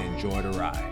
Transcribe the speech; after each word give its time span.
and 0.00 0.14
enjoy 0.14 0.42
the 0.42 0.50
ride. 0.58 0.90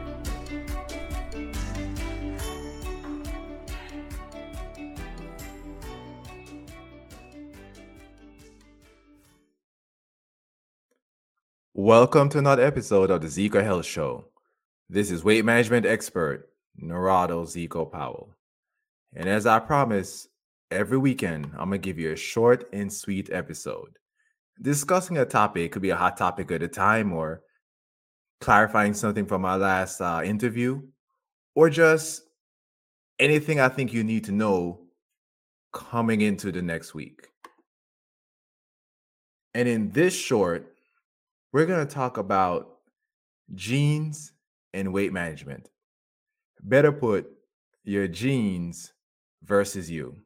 Welcome 11.74 12.28
to 12.28 12.38
another 12.38 12.64
episode 12.64 13.10
of 13.10 13.20
the 13.22 13.26
Zeco 13.26 13.62
Health 13.62 13.86
Show. 13.86 14.26
This 14.88 15.10
is 15.10 15.24
weight 15.24 15.44
management 15.44 15.84
expert 15.84 16.50
Narado 16.80 17.44
Zeco 17.44 17.90
Powell. 17.90 18.36
And 19.14 19.28
as 19.28 19.46
I 19.46 19.58
promised, 19.58 20.28
every 20.70 20.98
weekend 20.98 21.46
I'm 21.52 21.70
going 21.70 21.72
to 21.72 21.78
give 21.78 21.98
you 21.98 22.12
a 22.12 22.16
short 22.16 22.68
and 22.72 22.92
sweet 22.92 23.30
episode 23.32 23.98
discussing 24.60 25.18
a 25.18 25.24
topic. 25.24 25.72
could 25.72 25.82
be 25.82 25.90
a 25.90 25.96
hot 25.96 26.16
topic 26.16 26.50
at 26.50 26.62
a 26.62 26.68
time 26.68 27.12
or 27.12 27.42
clarifying 28.42 28.92
something 28.92 29.24
from 29.24 29.44
our 29.44 29.56
last 29.56 30.00
uh, 30.00 30.20
interview 30.24 30.82
or 31.54 31.70
just 31.70 32.24
anything 33.18 33.60
I 33.60 33.68
think 33.68 33.92
you 33.92 34.02
need 34.02 34.24
to 34.24 34.32
know 34.32 34.80
coming 35.72 36.20
into 36.20 36.50
the 36.50 36.60
next 36.60 36.92
week. 36.92 37.28
And 39.54 39.68
in 39.68 39.90
this 39.90 40.14
short, 40.14 40.74
we're 41.52 41.66
going 41.66 41.86
to 41.86 41.94
talk 41.94 42.18
about 42.18 42.78
genes 43.54 44.32
and 44.74 44.92
weight 44.92 45.12
management. 45.12 45.68
Better 46.62 46.90
put, 46.90 47.30
your 47.84 48.08
genes 48.08 48.92
versus 49.42 49.90
you. 49.90 50.16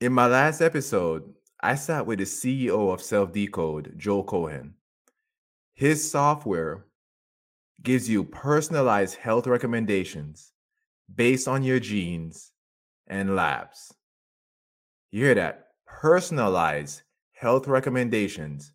In 0.00 0.12
my 0.12 0.26
last 0.26 0.60
episode, 0.60 1.32
I 1.62 1.76
sat 1.76 2.06
with 2.06 2.18
the 2.18 2.24
CEO 2.24 2.92
of 2.92 3.00
Self 3.00 3.32
Decode, 3.32 3.94
Joe 3.96 4.22
Cohen. 4.22 4.74
His 5.74 6.08
software 6.08 6.86
gives 7.82 8.08
you 8.08 8.24
personalized 8.24 9.16
health 9.16 9.46
recommendations 9.46 10.52
based 11.12 11.48
on 11.48 11.62
your 11.62 11.80
genes 11.80 12.52
and 13.08 13.34
labs. 13.34 13.92
You 15.10 15.24
hear 15.24 15.34
that? 15.34 15.66
Personalized 15.86 17.02
health 17.32 17.66
recommendations 17.66 18.72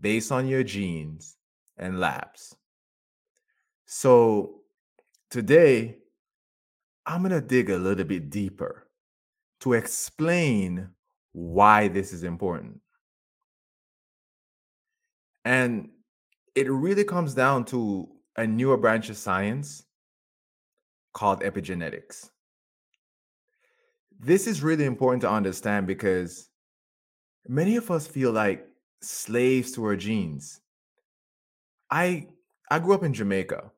based 0.00 0.32
on 0.32 0.48
your 0.48 0.62
genes 0.64 1.36
and 1.76 2.00
labs. 2.00 2.56
So 3.86 4.62
today, 5.30 5.98
I'm 7.06 7.22
going 7.22 7.32
to 7.32 7.46
dig 7.46 7.70
a 7.70 7.76
little 7.76 8.04
bit 8.04 8.30
deeper 8.30 8.88
to 9.60 9.74
explain 9.74 10.88
why 11.32 11.88
this 11.88 12.12
is 12.12 12.24
important. 12.24 12.80
And 15.44 15.90
it 16.54 16.70
really 16.70 17.04
comes 17.04 17.34
down 17.34 17.64
to 17.66 18.08
a 18.36 18.46
newer 18.46 18.76
branch 18.76 19.10
of 19.10 19.16
science 19.16 19.84
called 21.12 21.42
epigenetics. 21.42 22.30
This 24.18 24.46
is 24.46 24.62
really 24.62 24.84
important 24.84 25.22
to 25.22 25.30
understand 25.30 25.86
because 25.86 26.50
many 27.48 27.76
of 27.76 27.90
us 27.90 28.06
feel 28.06 28.32
like 28.32 28.66
slaves 29.02 29.72
to 29.72 29.84
our 29.84 29.96
genes. 29.96 30.60
I 31.90 32.28
I 32.70 32.78
grew 32.78 32.94
up 32.94 33.02
in 33.02 33.14
Jamaica 33.14 33.72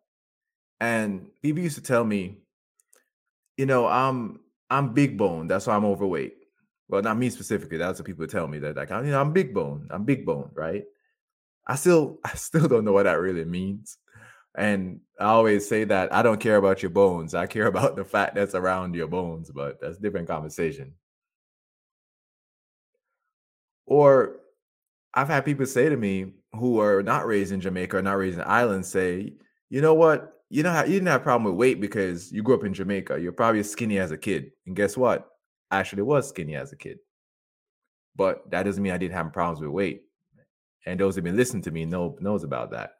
and 0.81 1.31
people 1.43 1.63
used 1.63 1.77
to 1.77 1.83
tell 1.83 2.05
me, 2.05 2.43
you 3.57 3.67
know, 3.67 3.87
I'm 3.87 4.41
I'm 4.71 4.95
big 4.95 5.17
bone, 5.17 5.47
that's 5.47 5.67
why 5.67 5.77
I'm 5.77 5.85
overweight. 5.85 6.35
Well, 6.89 7.03
not 7.03 7.17
me 7.17 7.31
specifically. 7.31 7.79
That's 7.79 7.99
what 7.99 8.07
people 8.07 8.27
tell 8.27 8.49
me 8.49 8.59
that 8.59 8.77
like, 8.77 8.91
you 8.91 9.03
know, 9.03 9.21
I'm 9.21 9.33
big 9.33 9.55
bone. 9.55 9.89
I'm 9.91 10.05
big 10.05 10.27
bone, 10.27 10.51
right? 10.55 10.85
I 11.67 11.77
still, 11.77 12.19
I 12.25 12.35
still 12.35 12.69
don't 12.69 12.85
know 12.85 12.93
what 12.93 13.05
that 13.05 13.21
really 13.21 13.45
means. 13.45 13.99
And 14.55 15.01
I 15.19 15.27
always 15.27 15.69
say 15.69 15.85
that 15.85 16.13
I 16.13 16.23
don't 16.23 16.41
care 16.41 16.57
about 16.57 16.83
your 16.83 16.91
bones. 16.91 17.35
I 17.35 17.47
care 17.47 17.67
about 17.69 17.97
the 17.97 18.05
fat 18.05 18.35
that's 18.35 18.55
around 18.55 18.95
your 18.95 19.09
bones, 19.09 19.51
but 19.51 19.81
that's 19.81 19.99
different 19.99 20.29
conversation. 20.29 20.95
Or 23.87 24.41
I've 25.15 25.29
had 25.29 25.45
people 25.45 25.67
say 25.67 25.89
to 25.89 25.97
me 25.97 26.33
who 26.55 26.81
are 26.81 27.03
not 27.03 27.27
raised 27.27 27.53
in 27.53 27.61
Jamaica 27.61 27.99
or 27.99 28.03
not 28.03 28.15
raised 28.19 28.39
in 28.39 28.45
Ireland 28.45 28.87
say, 28.87 29.35
you 29.71 29.81
know 29.81 29.95
what? 29.95 30.33
You 30.51 30.63
know, 30.63 30.81
you 30.85 30.93
didn't 30.93 31.09
have 31.09 31.23
a 31.23 31.25
problem 31.25 31.45
with 31.45 31.59
weight 31.59 31.81
because 31.81 32.31
you 32.31 32.43
grew 32.43 32.55
up 32.55 32.65
in 32.65 32.75
Jamaica. 32.75 33.21
You're 33.21 33.33
probably 33.33 33.61
as 33.61 33.71
skinny 33.71 33.99
as 33.99 34.11
a 34.11 34.19
kid. 34.19 34.53
And 34.67 34.77
guess 34.77 34.97
what? 34.97 35.29
I 35.71 35.79
actually 35.79 36.03
was 36.03 36.29
skinny 36.29 36.57
as 36.57 36.73
a 36.73 36.77
kid. 36.77 36.99
But 38.15 38.51
that 38.51 38.65
doesn't 38.65 38.83
mean 38.83 38.93
I 38.93 38.99
didn't 38.99 39.15
have 39.15 39.33
problems 39.33 39.61
with 39.61 39.71
weight. 39.71 40.03
And 40.85 40.99
those 40.99 41.15
who've 41.15 41.25
been 41.25 41.37
listening 41.37 41.63
to 41.63 41.71
me 41.71 41.85
know 41.85 42.17
knows 42.21 42.45
about 42.45 42.73
that. 42.73 42.95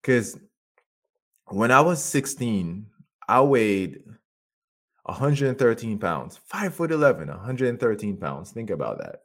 Because 0.00 0.38
when 1.46 1.70
I 1.70 1.80
was 1.80 2.02
16, 2.02 2.86
I 3.28 3.40
weighed 3.42 4.02
113 5.04 5.98
pounds, 5.98 6.38
five 6.44 6.74
foot 6.74 6.90
11, 6.90 7.28
113 7.28 8.16
pounds. 8.16 8.50
Think 8.50 8.70
about 8.70 8.98
that. 8.98 9.22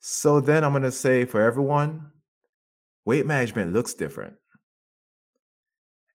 So 0.00 0.40
then 0.40 0.64
I'm 0.64 0.72
going 0.72 0.82
to 0.82 0.92
say 0.92 1.26
for 1.26 1.42
everyone, 1.42 2.10
weight 3.04 3.26
management 3.26 3.72
looks 3.72 3.94
different. 3.94 4.34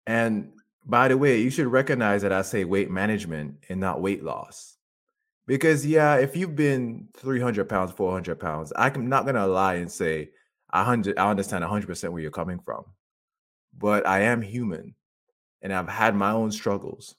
And 0.07 0.51
by 0.83 1.07
the 1.07 1.17
way, 1.17 1.41
you 1.41 1.49
should 1.49 1.67
recognize 1.67 2.21
that 2.23 2.33
I 2.33 2.41
say 2.41 2.63
weight 2.63 2.89
management 2.89 3.57
and 3.69 3.79
not 3.79 4.01
weight 4.01 4.23
loss. 4.23 4.77
Because, 5.47 5.85
yeah, 5.85 6.15
if 6.15 6.35
you've 6.35 6.55
been 6.55 7.07
300 7.17 7.69
pounds, 7.69 7.91
400 7.91 8.39
pounds, 8.39 8.73
I'm 8.75 9.07
not 9.07 9.27
to 9.27 9.45
lie 9.45 9.75
and 9.75 9.91
say 9.91 10.29
100, 10.71 11.17
I 11.17 11.29
understand 11.29 11.63
100% 11.63 12.09
where 12.09 12.21
you're 12.21 12.31
coming 12.31 12.59
from. 12.59 12.85
But 13.77 14.07
I 14.07 14.21
am 14.21 14.41
human 14.41 14.95
and 15.61 15.73
I've 15.73 15.89
had 15.89 16.15
my 16.15 16.31
own 16.31 16.51
struggles, 16.51 17.15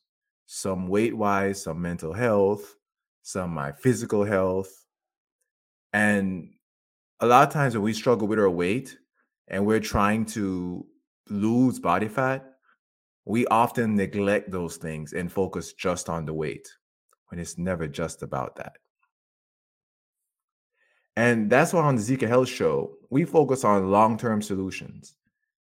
some 0.47 0.89
weight 0.89 1.17
wise, 1.17 1.63
some 1.63 1.81
mental 1.81 2.13
health, 2.13 2.75
some 3.23 3.51
my 3.51 3.73
physical 3.73 4.25
health. 4.25 4.73
And 5.93 6.51
a 7.21 7.27
lot 7.27 7.47
of 7.47 7.53
times 7.53 7.75
when 7.75 7.83
we 7.83 7.93
struggle 7.93 8.27
with 8.27 8.39
our 8.39 8.51
weight 8.51 8.99
and 9.49 9.65
we're 9.65 9.81
trying 9.81 10.25
to 10.27 10.87
lose 11.29 11.79
body 11.79 12.09
fat, 12.09 12.45
we 13.25 13.47
often 13.47 13.95
neglect 13.95 14.51
those 14.51 14.77
things 14.77 15.13
and 15.13 15.31
focus 15.31 15.73
just 15.73 16.09
on 16.09 16.25
the 16.25 16.35
weight 16.35 16.69
when 17.29 17.41
it's 17.41 17.59
never 17.59 17.87
just 17.87 18.23
about 18.23 18.57
that. 18.57 18.77
And 21.17 21.49
that's 21.49 21.73
why 21.73 21.81
on 21.81 21.97
the 21.97 22.03
Zeco 22.03 22.29
Health 22.29 22.49
Show, 22.49 22.97
we 23.09 23.25
focus 23.25 23.65
on 23.65 23.91
long 23.91 24.19
term 24.19 24.43
solutions 24.43 25.17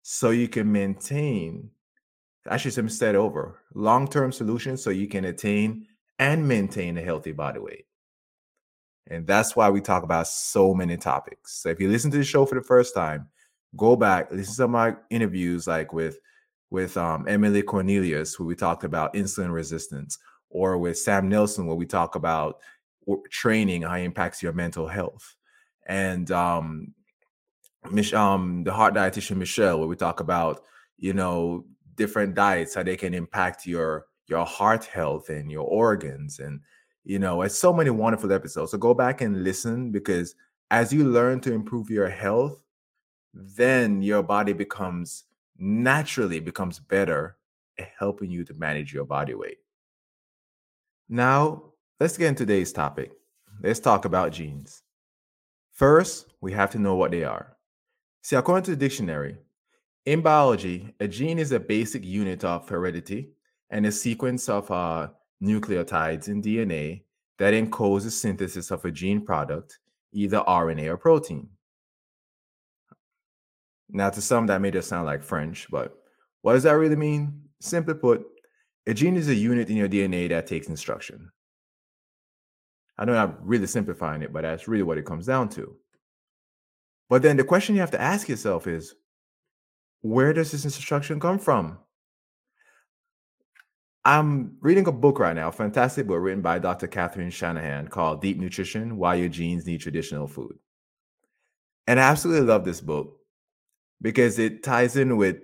so 0.03 0.29
you 0.29 0.47
can 0.47 0.71
maintain, 0.71 1.71
actually, 2.47 2.71
some 2.71 2.89
said 2.89 3.15
over 3.15 3.59
long 3.73 4.07
term 4.07 4.31
solutions 4.31 4.83
so 4.83 4.91
you 4.91 5.07
can 5.07 5.25
attain 5.25 5.87
and 6.19 6.47
maintain 6.47 6.97
a 6.97 7.01
healthy 7.01 7.31
body 7.31 7.59
weight. 7.59 7.85
And 9.07 9.25
that's 9.25 9.55
why 9.55 9.69
we 9.71 9.81
talk 9.81 10.03
about 10.03 10.27
so 10.27 10.73
many 10.75 10.95
topics. 10.95 11.61
So 11.63 11.69
if 11.69 11.79
you 11.79 11.89
listen 11.89 12.11
to 12.11 12.17
the 12.17 12.23
show 12.23 12.45
for 12.45 12.55
the 12.55 12.61
first 12.63 12.93
time, 12.93 13.27
go 13.75 13.95
back, 13.95 14.31
listen 14.31 14.63
to 14.63 14.67
my 14.67 14.95
interviews 15.09 15.65
like 15.67 15.93
with 15.93 16.19
with 16.71 16.95
um, 16.97 17.27
Emily 17.27 17.63
Cornelius, 17.63 18.39
where 18.39 18.45
we 18.45 18.55
talked 18.55 18.83
about 18.83 19.15
insulin 19.15 19.51
resistance, 19.51 20.19
or 20.49 20.77
with 20.77 20.97
Sam 20.97 21.29
Nelson, 21.29 21.65
where 21.65 21.75
we 21.75 21.85
talk 21.85 22.15
about 22.15 22.59
training, 23.29 23.83
how 23.83 23.95
it 23.95 24.03
impacts 24.03 24.41
your 24.43 24.53
mental 24.53 24.87
health, 24.87 25.35
and 25.87 26.29
um, 26.31 26.93
um, 28.13 28.63
the 28.63 28.73
heart 28.73 28.93
dietitian 28.93 29.37
Michelle, 29.37 29.79
where 29.79 29.87
we 29.87 29.95
talk 29.95 30.19
about 30.19 30.63
you 30.97 31.13
know 31.13 31.65
different 31.95 32.35
diets, 32.35 32.75
how 32.75 32.83
they 32.83 32.97
can 32.97 33.13
impact 33.13 33.65
your 33.65 34.05
your 34.27 34.45
heart 34.45 34.85
health 34.85 35.29
and 35.29 35.51
your 35.51 35.65
organs, 35.65 36.39
and 36.39 36.61
you 37.03 37.19
know, 37.19 37.41
it's 37.41 37.57
so 37.57 37.73
many 37.73 37.89
wonderful 37.89 38.31
episodes. 38.31 38.71
So 38.71 38.77
go 38.77 38.93
back 38.93 39.21
and 39.21 39.43
listen 39.43 39.91
because 39.91 40.35
as 40.69 40.93
you 40.93 41.05
learn 41.05 41.39
to 41.41 41.53
improve 41.53 41.89
your 41.89 42.09
health, 42.09 42.63
then 43.33 44.01
your 44.01 44.23
body 44.23 44.53
becomes 44.53 45.23
naturally 45.57 46.39
becomes 46.39 46.79
better 46.79 47.37
at 47.77 47.89
helping 47.97 48.29
you 48.29 48.43
to 48.45 48.53
manage 48.53 48.93
your 48.93 49.05
body 49.05 49.33
weight. 49.33 49.57
Now, 51.09 51.63
let's 51.99 52.17
get 52.17 52.27
into 52.27 52.45
today's 52.45 52.71
topic. 52.71 53.11
Let's 53.63 53.79
talk 53.79 54.05
about 54.05 54.31
genes. 54.31 54.83
First, 55.73 56.27
we 56.39 56.51
have 56.53 56.69
to 56.71 56.79
know 56.79 56.95
what 56.95 57.09
they 57.11 57.23
are. 57.23 57.57
See, 58.21 58.35
according 58.35 58.65
to 58.65 58.71
the 58.71 58.77
dictionary, 58.77 59.37
In 60.05 60.21
biology, 60.21 60.93
a 60.99 61.07
gene 61.07 61.39
is 61.39 61.51
a 61.51 61.59
basic 61.59 62.03
unit 62.05 62.43
of 62.43 62.67
heredity 62.69 63.31
and 63.69 63.85
a 63.85 63.91
sequence 63.91 64.49
of 64.49 64.69
uh, 64.71 65.09
nucleotides 65.43 66.27
in 66.27 66.41
DNA 66.41 67.03
that 67.37 67.53
encodes 67.53 68.03
the 68.03 68.11
synthesis 68.11 68.71
of 68.71 68.85
a 68.85 68.91
gene 68.91 69.25
product, 69.25 69.79
either 70.13 70.39
RNA 70.47 70.87
or 70.87 70.97
protein. 70.97 71.49
Now, 73.89 74.09
to 74.09 74.21
some, 74.21 74.47
that 74.47 74.61
may 74.61 74.71
just 74.71 74.89
sound 74.89 75.05
like 75.05 75.23
French, 75.23 75.67
but 75.71 75.95
what 76.41 76.53
does 76.53 76.63
that 76.63 76.71
really 76.73 76.95
mean? 76.95 77.41
Simply 77.59 77.93
put, 77.93 78.25
a 78.87 78.93
gene 78.93 79.17
is 79.17 79.29
a 79.29 79.35
unit 79.35 79.69
in 79.69 79.77
your 79.77 79.89
DNA 79.89 80.29
that 80.29 80.47
takes 80.47 80.67
instruction. 80.67 81.31
I 82.97 83.05
know 83.05 83.15
I'm 83.15 83.37
really 83.41 83.67
simplifying 83.67 84.21
it, 84.21 84.33
but 84.33 84.41
that's 84.41 84.67
really 84.67 84.83
what 84.83 84.97
it 84.97 85.05
comes 85.05 85.25
down 85.25 85.49
to. 85.49 85.75
But 87.09 87.21
then 87.21 87.37
the 87.37 87.43
question 87.43 87.75
you 87.75 87.81
have 87.81 87.91
to 87.91 88.01
ask 88.01 88.27
yourself 88.27 88.67
is 88.67 88.95
where 90.01 90.33
does 90.33 90.51
this 90.51 90.65
instruction 90.65 91.19
come 91.19 91.39
from? 91.39 91.79
I'm 94.05 94.57
reading 94.61 94.87
a 94.87 94.91
book 94.91 95.19
right 95.19 95.35
now, 95.35 95.51
fantastic 95.51 96.07
book 96.07 96.19
written 96.21 96.41
by 96.41 96.59
Dr. 96.59 96.87
Catherine 96.87 97.29
Shanahan 97.29 97.87
called 97.87 98.21
Deep 98.21 98.39
Nutrition 98.39 98.97
Why 98.97 99.15
Your 99.15 99.29
Genes 99.29 99.65
Need 99.65 99.81
Traditional 99.81 100.27
Food. 100.27 100.57
And 101.87 101.99
I 101.99 102.03
absolutely 102.03 102.47
love 102.47 102.65
this 102.65 102.81
book 102.81 103.17
because 104.01 104.39
it 104.39 104.63
ties 104.63 104.95
in 104.95 105.17
with 105.17 105.37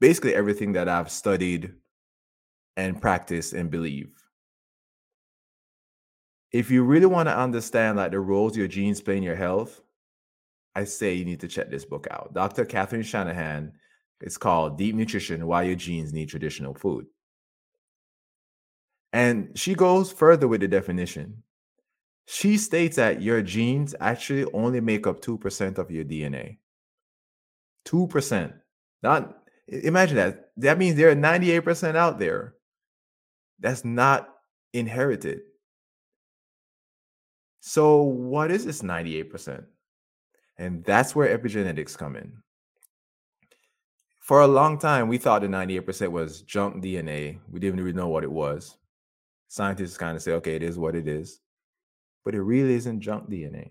basically 0.00 0.34
everything 0.34 0.72
that 0.72 0.88
I've 0.88 1.10
studied 1.10 1.74
and 2.76 3.00
practice 3.00 3.52
and 3.52 3.70
believe. 3.70 4.10
If 6.52 6.70
you 6.70 6.84
really 6.84 7.06
want 7.06 7.28
to 7.28 7.36
understand 7.36 7.96
like 7.96 8.12
the 8.12 8.20
roles 8.20 8.56
your 8.56 8.68
genes 8.68 9.00
play 9.00 9.16
in 9.16 9.22
your 9.22 9.36
health, 9.36 9.82
I 10.74 10.84
say 10.84 11.14
you 11.14 11.24
need 11.24 11.40
to 11.40 11.48
check 11.48 11.70
this 11.70 11.84
book 11.84 12.06
out. 12.10 12.34
Dr. 12.34 12.64
Catherine 12.64 13.02
Shanahan. 13.02 13.72
It's 14.20 14.38
called 14.38 14.78
Deep 14.78 14.94
Nutrition 14.94 15.46
Why 15.46 15.64
Your 15.64 15.76
Genes 15.76 16.12
Need 16.12 16.30
Traditional 16.30 16.74
Food. 16.74 17.06
And 19.12 19.58
she 19.58 19.74
goes 19.74 20.12
further 20.12 20.48
with 20.48 20.60
the 20.60 20.68
definition. 20.68 21.42
She 22.26 22.58
states 22.58 22.96
that 22.96 23.22
your 23.22 23.40
genes 23.42 23.94
actually 24.00 24.50
only 24.52 24.80
make 24.80 25.06
up 25.06 25.20
2% 25.20 25.78
of 25.78 25.90
your 25.90 26.04
DNA. 26.04 26.58
2%. 27.86 28.52
Not 29.02 29.38
imagine 29.68 30.16
that. 30.16 30.50
That 30.56 30.78
means 30.78 30.96
there 30.96 31.10
are 31.10 31.14
98% 31.14 31.96
out 31.96 32.18
there 32.18 32.55
that's 33.60 33.84
not 33.84 34.28
inherited. 34.72 35.40
So, 37.60 38.02
what 38.02 38.50
is 38.50 38.64
this 38.64 38.82
98%? 38.82 39.64
And 40.58 40.84
that's 40.84 41.14
where 41.14 41.36
epigenetics 41.36 41.96
come 41.96 42.16
in. 42.16 42.32
For 44.20 44.40
a 44.40 44.46
long 44.46 44.78
time, 44.78 45.08
we 45.08 45.18
thought 45.18 45.42
the 45.42 45.48
98% 45.48 46.10
was 46.10 46.42
junk 46.42 46.82
DNA. 46.82 47.38
We 47.50 47.60
didn't 47.60 47.80
really 47.80 47.92
know 47.92 48.08
what 48.08 48.24
it 48.24 48.30
was. 48.30 48.76
Scientists 49.48 49.96
kind 49.96 50.16
of 50.16 50.22
say, 50.22 50.32
okay, 50.32 50.56
it 50.56 50.62
is 50.62 50.78
what 50.78 50.96
it 50.96 51.06
is. 51.06 51.40
But 52.24 52.34
it 52.34 52.42
really 52.42 52.74
isn't 52.74 53.00
junk 53.00 53.30
DNA. 53.30 53.70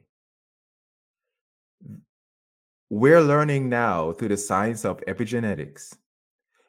We're 2.90 3.22
learning 3.22 3.68
now 3.68 4.14
through 4.14 4.30
the 4.30 4.38
science 4.38 4.86
of 4.86 5.02
epigenetics. 5.08 5.96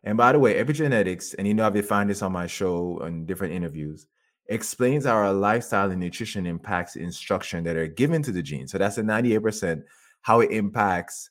And 0.04 0.16
by 0.16 0.32
the 0.32 0.38
way, 0.38 0.62
epigenetics, 0.62 1.34
and 1.36 1.48
you 1.48 1.54
know, 1.54 1.66
I've 1.66 1.74
defined 1.74 2.10
this 2.10 2.22
on 2.22 2.32
my 2.32 2.46
show 2.46 2.98
and 3.00 3.26
different 3.26 3.54
interviews, 3.54 4.06
explains 4.48 5.04
how 5.04 5.16
our 5.16 5.32
lifestyle 5.32 5.90
and 5.90 6.00
nutrition 6.00 6.46
impacts 6.46 6.96
instruction 6.96 7.64
that 7.64 7.76
are 7.76 7.88
given 7.88 8.22
to 8.22 8.32
the 8.32 8.42
genes. 8.42 8.70
So 8.70 8.78
that's 8.78 8.96
the 8.96 9.02
98%, 9.02 9.82
how 10.22 10.40
it 10.40 10.52
impacts 10.52 11.30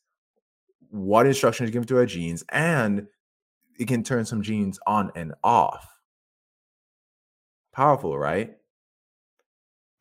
what 0.90 1.26
instruction 1.26 1.66
is 1.66 1.72
given 1.72 1.88
to 1.88 1.98
our 1.98 2.06
genes, 2.06 2.44
and 2.50 3.08
it 3.80 3.88
can 3.88 4.04
turn 4.04 4.26
some 4.26 4.42
genes 4.42 4.80
on 4.86 5.12
and 5.16 5.34
off. 5.44 5.88
Powerful, 7.74 8.18
right? 8.18 8.56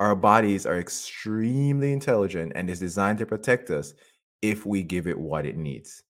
Our 0.00 0.16
bodies 0.16 0.66
are 0.66 0.78
extremely 0.78 1.92
intelligent 1.92 2.52
and 2.54 2.68
is 2.68 2.80
designed 2.80 3.18
to 3.18 3.26
protect 3.26 3.70
us 3.70 3.94
if 4.42 4.66
we 4.66 4.82
give 4.82 5.06
it 5.06 5.18
what 5.18 5.46
it 5.46 5.56
needs. 5.56 6.02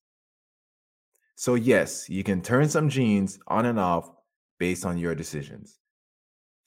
So, 1.35 1.55
yes, 1.55 2.09
you 2.09 2.23
can 2.23 2.41
turn 2.41 2.69
some 2.69 2.89
genes 2.89 3.39
on 3.47 3.65
and 3.65 3.79
off 3.79 4.09
based 4.57 4.85
on 4.85 4.97
your 4.97 5.15
decisions. 5.15 5.79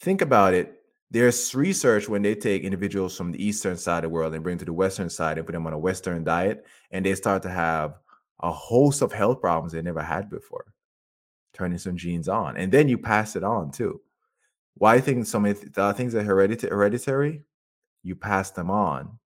Think 0.00 0.20
about 0.22 0.54
it. 0.54 0.74
There's 1.10 1.54
research 1.54 2.08
when 2.08 2.20
they 2.22 2.34
take 2.34 2.64
individuals 2.64 3.16
from 3.16 3.32
the 3.32 3.42
eastern 3.42 3.78
side 3.78 4.04
of 4.04 4.10
the 4.10 4.14
world 4.14 4.34
and 4.34 4.42
bring 4.42 4.56
them 4.56 4.60
to 4.60 4.64
the 4.66 4.74
western 4.74 5.08
side 5.08 5.38
and 5.38 5.46
put 5.46 5.54
them 5.54 5.66
on 5.66 5.72
a 5.72 5.78
western 5.78 6.22
diet, 6.22 6.66
and 6.90 7.04
they 7.04 7.14
start 7.14 7.42
to 7.44 7.50
have 7.50 7.98
a 8.40 8.52
host 8.52 9.00
of 9.02 9.10
health 9.12 9.40
problems 9.40 9.72
they 9.72 9.82
never 9.82 10.02
had 10.02 10.28
before, 10.28 10.66
turning 11.54 11.78
some 11.78 11.96
genes 11.96 12.28
on. 12.28 12.56
And 12.58 12.70
then 12.70 12.88
you 12.88 12.98
pass 12.98 13.36
it 13.36 13.42
on 13.42 13.70
too. 13.72 14.00
Why 14.74 14.96
I 14.96 15.00
think 15.00 15.26
some 15.26 15.46
of 15.46 15.72
the 15.72 15.94
things 15.94 16.14
are 16.14 16.22
hereditary, 16.22 17.42
you 18.02 18.14
pass 18.14 18.50
them 18.50 18.70
on 18.70 19.18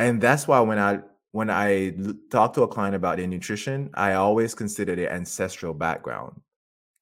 and 0.00 0.20
that's 0.20 0.48
why 0.48 0.60
when 0.60 0.78
I 0.78 1.00
when 1.32 1.50
I 1.50 1.94
talk 2.30 2.54
to 2.54 2.62
a 2.62 2.68
client 2.68 2.96
about 2.96 3.18
their 3.18 3.26
nutrition, 3.26 3.90
I 3.94 4.14
always 4.14 4.54
consider 4.54 4.96
their 4.96 5.12
ancestral 5.12 5.74
background. 5.74 6.40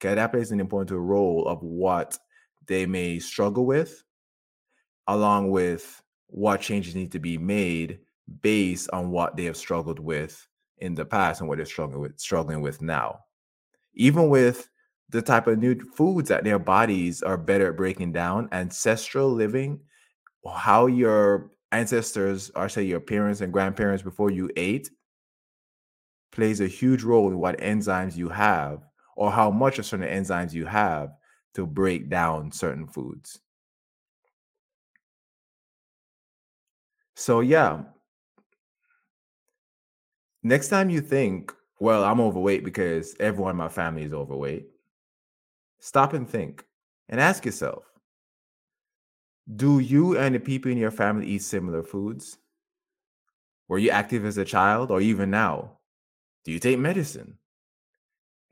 Okay, 0.01 0.15
that 0.15 0.33
plays 0.33 0.53
an 0.53 0.61
important 0.61 1.01
role 1.01 1.47
of 1.47 1.63
what 1.63 2.19
they 2.67 2.87
may 2.87 3.19
struggle 3.19 3.67
with, 3.67 4.05
along 5.07 5.51
with 5.51 6.03
what 6.27 6.61
changes 6.61 6.95
need 6.95 7.13
to 7.13 7.19
be 7.19 7.39
made 7.39 8.01
based 8.43 8.91
on 8.93 9.11
what 9.11 9.37
they 9.37 9.45
have 9.45 9.57
struggled 9.57 9.99
with 9.99 10.47
in 10.79 10.95
the 10.95 11.05
past 11.05 11.41
and 11.41 11.49
what 11.49 11.57
they're 11.57 11.67
struggling 11.67 12.01
with 12.01 12.19
struggling 12.21 12.61
with 12.61 12.83
now. 12.83 13.19
Even 13.95 14.29
with 14.29 14.69
the 15.09 15.23
type 15.23 15.47
of 15.47 15.59
new 15.59 15.75
foods 15.97 16.29
that 16.29 16.45
their 16.45 16.59
bodies 16.59 17.23
are 17.23 17.39
better 17.39 17.71
at 17.71 17.77
breaking 17.77 18.13
down, 18.13 18.49
ancestral 18.53 19.33
living, 19.33 19.81
how 20.47 20.87
your 20.87 21.51
ancestors 21.73 22.51
or 22.55 22.69
say 22.69 22.83
your 22.83 23.01
parents 23.01 23.41
and 23.41 23.53
grandparents 23.53 24.03
before 24.03 24.31
you 24.31 24.51
ate 24.57 24.91
plays 26.33 26.61
a 26.61 26.67
huge 26.67 27.03
role 27.03 27.29
in 27.29 27.39
what 27.39 27.59
enzymes 27.59 28.17
you 28.17 28.29
have 28.29 28.87
or 29.17 29.31
how 29.31 29.51
much 29.51 29.79
of 29.79 29.87
certain 29.87 30.07
enzymes 30.07 30.53
you 30.53 30.65
have 30.65 31.11
to 31.55 31.67
break 31.67 32.09
down 32.09 32.53
certain 32.53 32.87
foods. 32.87 33.41
So 37.17 37.41
yeah. 37.41 37.83
Next 40.45 40.69
time 40.69 40.89
you 40.89 41.01
think, 41.01 41.53
well, 41.81 42.05
I'm 42.05 42.21
overweight 42.21 42.65
because 42.65 43.17
everyone 43.19 43.51
in 43.51 43.57
my 43.57 43.69
family 43.69 44.05
is 44.05 44.13
overweight, 44.13 44.69
stop 45.81 46.13
and 46.13 46.29
think 46.29 46.65
and 47.09 47.21
ask 47.21 47.45
yourself, 47.45 47.88
do 49.57 49.79
you 49.79 50.19
and 50.19 50.35
the 50.35 50.41
people 50.41 50.71
in 50.71 50.79
your 50.79 50.91
family 50.91 51.27
eat 51.27 51.43
similar 51.43 51.83
foods? 51.83 52.39
Were 53.67 53.79
you 53.79 53.91
active 53.91 54.25
as 54.25 54.39
a 54.39 54.45
child 54.45 54.91
or 54.91 55.01
even 55.01 55.31
now? 55.31 55.79
Do 56.45 56.53
you 56.53 56.59
take 56.59 56.79
medicine? 56.79 57.39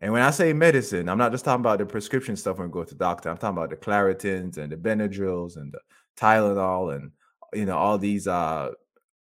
And 0.00 0.12
when 0.12 0.22
I 0.22 0.30
say 0.30 0.52
medicine, 0.52 1.08
I'm 1.08 1.18
not 1.18 1.32
just 1.32 1.44
talking 1.44 1.62
about 1.62 1.78
the 1.78 1.86
prescription 1.86 2.36
stuff 2.36 2.58
when 2.58 2.68
we 2.68 2.72
go 2.72 2.84
to 2.84 2.94
doctor. 2.94 3.30
I'm 3.30 3.38
talking 3.38 3.56
about 3.56 3.70
the 3.70 3.76
Claritins 3.76 4.58
and 4.58 4.70
the 4.70 4.76
Benadryls 4.76 5.56
and 5.56 5.72
the 5.72 5.80
Tylenol 6.18 6.94
and 6.94 7.12
you 7.52 7.64
know 7.64 7.76
all 7.76 7.96
these 7.96 8.26
uh 8.26 8.70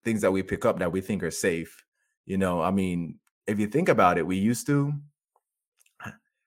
things 0.03 0.21
that 0.21 0.31
we 0.31 0.41
pick 0.43 0.65
up 0.65 0.79
that 0.79 0.91
we 0.91 1.01
think 1.01 1.23
are 1.23 1.31
safe. 1.31 1.83
You 2.25 2.37
know, 2.37 2.61
I 2.61 2.71
mean, 2.71 3.19
if 3.45 3.59
you 3.59 3.67
think 3.67 3.89
about 3.89 4.17
it, 4.17 4.25
we 4.25 4.37
used 4.37 4.65
to, 4.67 4.93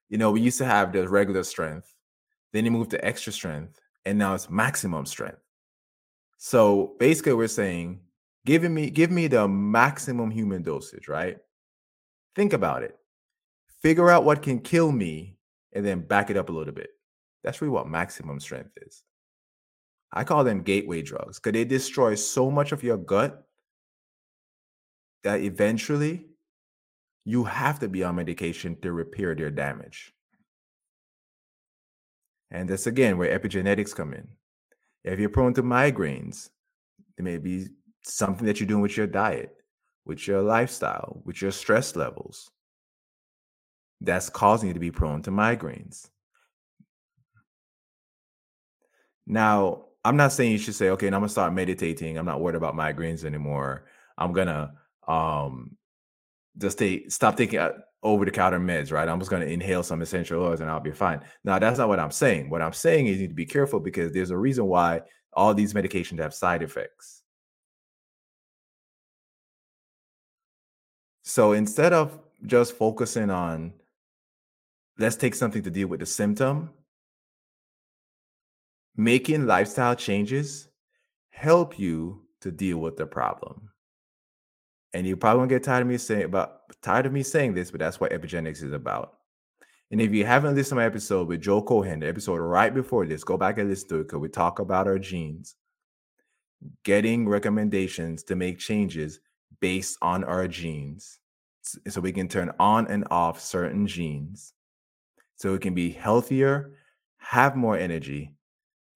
you 0.08 0.18
know, 0.18 0.30
we 0.30 0.40
used 0.40 0.58
to 0.58 0.64
have 0.64 0.92
the 0.92 1.08
regular 1.08 1.44
strength. 1.44 1.94
Then 2.52 2.64
you 2.64 2.70
move 2.70 2.88
to 2.90 3.04
extra 3.04 3.32
strength 3.32 3.80
and 4.05 4.19
now 4.19 4.35
it's 4.35 4.50
maximum 4.50 5.07
strength. 5.07 5.43
So 6.38 6.95
basically, 6.99 7.35
we're 7.35 7.49
saying, 7.49 8.00
giving 8.47 8.73
me, 8.73 8.90
give 8.90 9.11
me 9.11 9.26
the 9.26 9.49
maximum 9.49 10.31
human 10.31 10.62
dosage, 10.62 11.09
right? 11.09 11.38
Think 12.37 12.52
about 12.52 12.83
it. 12.83 12.97
Figure 13.83 14.11
out 14.11 14.25
what 14.25 14.43
can 14.43 14.61
kill 14.61 14.93
me 14.93 15.38
and 15.73 15.85
then 15.85 16.00
back 16.00 16.31
it 16.31 16.37
up 16.37 16.49
a 16.49 16.52
little 16.52 16.75
bit. 16.75 16.90
That's 17.43 17.61
really 17.61 17.73
what 17.73 17.88
maximum 17.88 18.40
strength 18.40 18.73
is. 18.87 19.02
I 20.12 20.25
call 20.25 20.45
them 20.45 20.62
gateway 20.62 21.02
drugs 21.02 21.38
because 21.38 21.52
they 21.52 21.64
destroy 21.64 22.14
so 22.14 22.50
much 22.50 22.73
of 22.73 22.83
your 22.83 22.97
gut 22.97 23.45
that 25.25 25.40
eventually 25.40 26.26
you 27.25 27.45
have 27.45 27.78
to 27.81 27.88
be 27.88 28.02
on 28.05 28.17
medication 28.17 28.81
to 28.81 28.93
repair 28.93 29.35
their 29.35 29.50
damage. 29.50 30.14
And 32.50 32.69
that's 32.69 32.87
again 32.87 33.19
where 33.19 33.38
epigenetics 33.38 33.95
come 33.95 34.14
in. 34.14 34.28
If 35.05 35.19
you're 35.19 35.28
prone 35.28 35.55
to 35.55 35.62
migraines, 35.62 36.50
there 37.17 37.25
may 37.25 37.38
be 37.38 37.69
something 38.02 38.47
that 38.47 38.61
you're 38.61 38.67
doing 38.67 38.83
with 38.83 38.97
your 38.97 39.07
diet, 39.07 39.55
with 40.05 40.26
your 40.26 40.43
lifestyle, 40.43 41.21
with 41.25 41.43
your 41.43 41.50
stress 41.50 41.95
levels 41.97 42.50
that's 44.00 44.31
causing 44.31 44.69
you 44.69 44.75
to 44.75 44.81
be 44.81 44.90
prone 44.90 45.23
to 45.23 45.31
migraines. 45.31 46.09
Now, 49.26 49.87
I'm 50.05 50.17
not 50.17 50.33
saying 50.33 50.52
you 50.52 50.59
should 50.59 50.75
say, 50.75 50.90
okay, 50.90 51.09
I'm 51.09 51.12
gonna 51.12 51.28
start 51.28 51.52
meditating. 51.52 52.17
I'm 52.17 52.25
not 52.26 52.40
worried 52.40 52.57
about 52.57 52.75
migraines 52.75 53.25
anymore. 53.25 53.85
I'm 54.17 54.33
gonna 54.33 54.73
um 55.07 55.76
just 56.57 56.81
stop 57.09 57.37
taking 57.37 57.59
uh, 57.59 57.73
over 58.02 58.25
the 58.25 58.31
counter 58.31 58.61
meds, 58.61 58.93
right? 58.93 59.09
I'm 59.09 59.19
just 59.19 59.31
going 59.31 59.47
to 59.47 59.52
inhale 59.52 59.83
some 59.83 60.02
essential 60.02 60.43
oils 60.43 60.61
and 60.61 60.71
I'll 60.71 60.81
be 60.81 60.93
fine. 60.93 61.21
Now, 61.45 61.59
that's 61.59 61.78
not 61.78 61.88
what 61.88 61.99
I'm 61.99 62.11
saying. 62.11 62.49
What 62.49 62.62
I'm 62.62 62.73
saying 62.73 63.07
is 63.07 63.17
you 63.17 63.23
need 63.23 63.28
to 63.28 63.35
be 63.35 63.47
careful 63.47 63.81
because 63.81 64.12
there's 64.12 64.31
a 64.31 64.37
reason 64.37 64.67
why 64.67 65.02
all 65.33 65.52
these 65.55 65.75
medications 65.75 66.21
have 66.21 66.33
side 66.33 66.62
effects. 66.62 67.23
So 71.25 71.52
instead 71.52 71.93
of 71.93 72.19
just 72.47 72.76
focusing 72.76 73.31
on 73.31 73.73
let's 74.99 75.17
take 75.17 75.35
something 75.35 75.62
to 75.62 75.71
deal 75.71 75.88
with 75.88 76.00
the 76.00 76.07
symptom, 76.07 76.71
making 78.97 79.47
lifestyle 79.47 79.95
changes 79.95 80.69
help 81.31 81.78
you 81.78 82.23
to 82.40 82.50
deal 82.50 82.78
with 82.78 82.97
the 82.97 83.07
problem. 83.07 83.71
And 84.95 85.07
you 85.07 85.16
probably 85.16 85.38
won't 85.38 85.50
get 85.50 85.64
tired 85.64 85.83
of 85.83 85.88
me 85.88 85.99
saying 85.99 86.25
about 86.25 86.80
tired 86.83 87.07
of 87.07 87.12
me 87.12 87.23
saying 87.23 87.54
this, 87.54 87.71
but 87.71 87.80
that's 87.80 88.00
what 88.00 88.12
epigenetics 88.12 88.62
is 88.62 88.73
about. 88.73 89.14
And 89.90 90.00
if 90.00 90.12
you 90.12 90.25
haven't 90.26 90.54
listened 90.54 90.76
to 90.76 90.83
my 90.83 90.85
episode 90.85 91.28
with 91.28 91.40
Joe 91.42 91.62
Cohen, 91.62 92.00
the 92.00 92.09
episode 92.09 92.37
right 92.37 92.73
before 92.73 93.07
this, 93.07 93.25
go 93.25 93.37
back 93.37 93.59
and 93.59 93.68
listen 93.68 93.88
to 93.88 94.00
it 94.00 94.04
because 94.04 94.21
we 94.21 94.28
talk 94.28 94.59
about 94.59 94.87
our 94.87 94.99
genes, 94.99 95.57
getting 96.85 97.28
recommendations 97.28 98.23
to 98.25 98.37
make 98.37 98.59
changes 98.59 99.21
based 99.61 99.97
on 100.02 100.25
our 100.25 100.47
genes. 100.47 101.18
So 101.88 102.00
we 102.00 102.12
can 102.12 102.28
turn 102.28 102.52
on 102.59 102.87
and 102.87 103.07
off 103.11 103.40
certain 103.40 103.87
genes 103.87 104.52
so 105.37 105.52
we 105.52 105.59
can 105.59 105.75
be 105.75 105.90
healthier, 105.90 106.73
have 107.18 107.57
more 107.57 107.78
energy, 107.78 108.33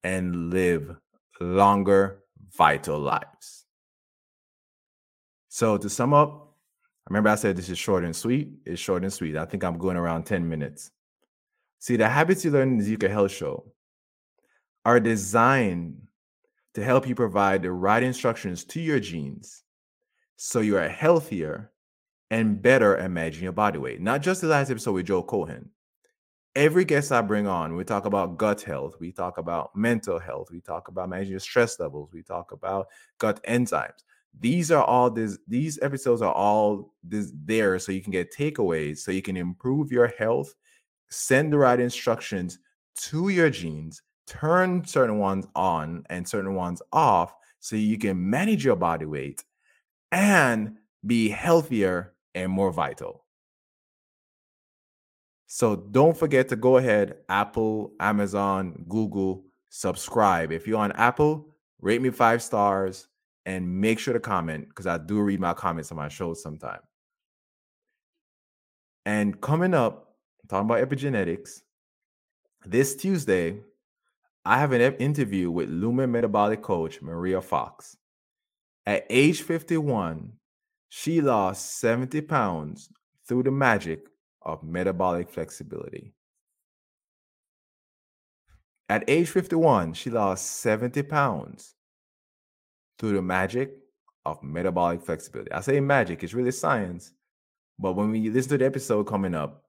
and 0.03 0.49
live 0.51 0.95
longer, 1.39 2.23
vital 2.55 2.99
lives. 2.99 3.62
So 5.53 5.77
to 5.77 5.87
sum 5.87 6.15
up, 6.15 6.55
remember 7.07 7.29
I 7.29 7.35
said 7.35 7.55
this 7.55 7.69
is 7.69 7.77
short 7.77 8.03
and 8.03 8.15
sweet. 8.15 8.53
It's 8.65 8.81
short 8.81 9.03
and 9.03 9.13
sweet. 9.13 9.37
I 9.37 9.45
think 9.45 9.63
I'm 9.63 9.77
going 9.77 9.97
around 9.97 10.23
10 10.23 10.49
minutes. 10.49 10.89
See, 11.77 11.95
the 11.95 12.09
habits 12.09 12.43
you 12.43 12.49
learn 12.49 12.69
in 12.69 12.77
the 12.79 12.97
Zeco 12.97 13.07
Health 13.07 13.33
Show 13.33 13.63
are 14.83 14.99
designed 14.99 16.07
to 16.73 16.83
help 16.83 17.07
you 17.07 17.13
provide 17.13 17.61
the 17.61 17.71
right 17.71 18.01
instructions 18.01 18.63
to 18.63 18.81
your 18.81 18.99
genes 18.99 19.61
so 20.37 20.59
you 20.59 20.75
are 20.75 20.89
healthier 20.89 21.69
and 22.31 22.59
better 22.59 22.97
at 22.97 23.11
managing 23.11 23.43
your 23.43 23.51
body 23.51 23.77
weight. 23.77 24.01
Not 24.01 24.23
just 24.23 24.41
the 24.41 24.47
last 24.47 24.71
episode 24.71 24.93
with 24.93 25.05
Joe 25.05 25.21
Cohen. 25.21 25.69
Every 26.55 26.83
guest 26.83 27.11
I 27.11 27.21
bring 27.21 27.45
on, 27.45 27.75
we 27.75 27.83
talk 27.83 28.05
about 28.05 28.39
gut 28.39 28.63
health, 28.63 28.95
we 28.99 29.11
talk 29.11 29.37
about 29.37 29.75
mental 29.75 30.17
health, 30.17 30.49
we 30.51 30.61
talk 30.61 30.87
about 30.87 31.09
managing 31.09 31.29
your 31.29 31.39
stress 31.39 31.79
levels, 31.79 32.09
we 32.11 32.23
talk 32.23 32.53
about 32.53 32.87
gut 33.19 33.39
enzymes 33.43 34.01
these 34.39 34.71
are 34.71 34.83
all 34.83 35.09
this 35.09 35.37
these 35.47 35.79
episodes 35.81 36.21
are 36.21 36.33
all 36.33 36.93
this 37.03 37.31
there 37.45 37.77
so 37.79 37.91
you 37.91 38.01
can 38.01 38.11
get 38.11 38.33
takeaways 38.33 38.97
so 38.97 39.11
you 39.11 39.21
can 39.21 39.37
improve 39.37 39.91
your 39.91 40.07
health 40.17 40.53
send 41.09 41.53
the 41.53 41.57
right 41.57 41.79
instructions 41.79 42.59
to 42.95 43.29
your 43.29 43.49
genes 43.49 44.01
turn 44.27 44.85
certain 44.85 45.19
ones 45.19 45.45
on 45.55 46.03
and 46.09 46.27
certain 46.27 46.55
ones 46.55 46.81
off 46.91 47.33
so 47.59 47.75
you 47.75 47.97
can 47.97 48.29
manage 48.29 48.65
your 48.65 48.75
body 48.75 49.05
weight 49.05 49.43
and 50.11 50.77
be 51.05 51.29
healthier 51.29 52.13
and 52.35 52.51
more 52.51 52.71
vital. 52.71 53.25
So 55.47 55.75
don't 55.75 56.17
forget 56.17 56.49
to 56.49 56.55
go 56.55 56.77
ahead 56.77 57.17
apple 57.29 57.93
amazon 57.99 58.85
google 58.87 59.45
subscribe. 59.69 60.51
If 60.51 60.67
you're 60.67 60.79
on 60.79 60.91
apple 60.93 61.55
rate 61.79 62.01
me 62.01 62.09
five 62.09 62.41
stars 62.41 63.07
and 63.45 63.81
make 63.81 63.99
sure 63.99 64.13
to 64.13 64.19
comment 64.19 64.69
because 64.69 64.87
I 64.87 64.97
do 64.97 65.19
read 65.21 65.39
my 65.39 65.53
comments 65.53 65.91
on 65.91 65.97
my 65.97 66.07
shows 66.07 66.41
sometime. 66.41 66.79
And 69.05 69.39
coming 69.41 69.73
up, 69.73 70.15
talking 70.47 70.69
about 70.69 70.87
epigenetics, 70.87 71.61
this 72.65 72.95
Tuesday, 72.95 73.59
I 74.45 74.59
have 74.59 74.71
an 74.71 74.95
interview 74.95 75.51
with 75.51 75.69
Lumen 75.69 76.11
metabolic 76.11 76.61
coach 76.61 77.01
Maria 77.01 77.41
Fox. 77.41 77.97
At 78.85 79.05
age 79.09 79.41
51, 79.41 80.33
she 80.89 81.21
lost 81.21 81.79
70 81.79 82.21
pounds 82.21 82.89
through 83.27 83.43
the 83.43 83.51
magic 83.51 84.07
of 84.41 84.63
metabolic 84.63 85.29
flexibility. 85.29 86.13
At 88.89 89.03
age 89.07 89.29
51, 89.29 89.93
she 89.93 90.09
lost 90.09 90.61
70 90.61 91.03
pounds 91.03 91.75
through 92.99 93.13
the 93.13 93.21
magic 93.21 93.77
of 94.25 94.41
metabolic 94.43 95.01
flexibility. 95.01 95.51
I 95.51 95.61
say 95.61 95.79
magic, 95.79 96.23
it's 96.23 96.33
really 96.33 96.51
science. 96.51 97.13
But 97.79 97.93
when 97.93 98.11
we 98.11 98.29
listen 98.29 98.51
to 98.51 98.57
the 98.59 98.65
episode 98.65 99.05
coming 99.05 99.35
up, 99.35 99.63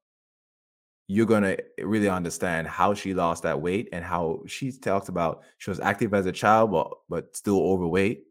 you're 1.07 1.27
gonna 1.27 1.57
eh, 1.79 1.83
really 1.85 2.09
understand 2.09 2.67
how 2.67 2.95
she 2.95 3.15
lost 3.15 3.43
that 3.43 3.61
weight 3.61 3.89
and 3.93 4.05
how 4.05 4.43
she 4.47 4.73
talks 4.73 5.09
about 5.09 5.43
she 5.59 5.71
was 5.71 5.81
active 5.81 6.15
as 6.15 6.27
a 6.27 6.33
child, 6.33 6.71
but 6.71 6.91
but 7.09 7.37
still 7.37 7.61
overweight. 7.61 8.25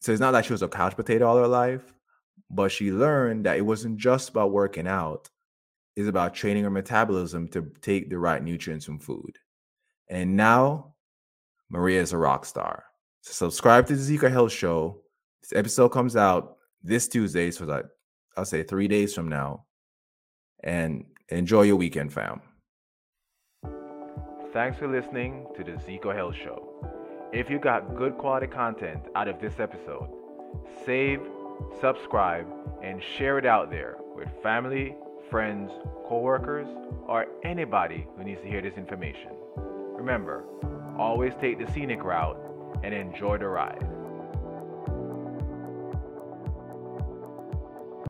So 0.00 0.12
it's 0.12 0.20
not 0.20 0.32
like 0.32 0.44
she 0.44 0.52
was 0.52 0.62
a 0.62 0.68
couch 0.68 0.96
potato 0.96 1.26
all 1.26 1.36
her 1.36 1.46
life, 1.46 1.92
but 2.50 2.72
she 2.72 2.90
learned 2.90 3.46
that 3.46 3.58
it 3.58 3.62
wasn't 3.62 3.98
just 3.98 4.30
about 4.30 4.52
working 4.52 4.88
out; 4.88 5.28
it's 5.96 6.08
about 6.08 6.34
training 6.34 6.64
her 6.64 6.70
metabolism 6.70 7.48
to 7.48 7.70
take 7.82 8.10
the 8.10 8.18
right 8.18 8.42
nutrients 8.42 8.84
from 8.84 8.98
food. 8.98 9.38
And 10.08 10.36
now, 10.36 10.94
Maria 11.68 12.00
is 12.00 12.12
a 12.12 12.18
rock 12.18 12.44
star. 12.44 12.84
So 13.22 13.32
subscribe 13.32 13.86
to 13.88 13.96
the 13.96 14.18
Zeco 14.18 14.30
Health 14.30 14.52
Show. 14.52 15.02
This 15.42 15.52
episode 15.54 15.90
comes 15.90 16.16
out 16.16 16.56
this 16.82 17.06
Tuesday, 17.06 17.50
so 17.50 17.66
like 17.66 17.84
I'll 18.36 18.46
say 18.46 18.62
three 18.62 18.88
days 18.88 19.14
from 19.14 19.28
now. 19.28 19.66
And 20.62 21.04
enjoy 21.28 21.62
your 21.62 21.76
weekend, 21.76 22.12
fam. 22.12 22.40
Thanks 24.52 24.78
for 24.78 24.88
listening 24.88 25.46
to 25.56 25.64
the 25.64 25.72
Zeco 25.72 26.14
Health 26.14 26.34
Show. 26.34 27.28
If 27.32 27.50
you 27.50 27.58
got 27.58 27.94
good 27.94 28.16
quality 28.16 28.46
content 28.46 29.02
out 29.14 29.28
of 29.28 29.40
this 29.40 29.60
episode, 29.60 30.08
save, 30.84 31.20
subscribe, 31.80 32.46
and 32.82 33.02
share 33.02 33.38
it 33.38 33.46
out 33.46 33.70
there 33.70 33.98
with 34.16 34.28
family, 34.42 34.96
friends, 35.30 35.70
coworkers, 36.08 36.66
or 37.06 37.26
anybody 37.44 38.06
who 38.16 38.24
needs 38.24 38.40
to 38.40 38.48
hear 38.48 38.62
this 38.62 38.74
information. 38.74 39.30
Remember, 39.56 40.44
always 40.98 41.34
take 41.40 41.64
the 41.64 41.70
scenic 41.72 42.02
route 42.02 42.49
and 42.82 42.94
enjoy 42.94 43.38
the 43.38 43.48
ride. 43.48 43.99